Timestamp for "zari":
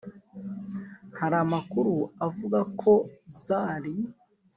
3.43-3.93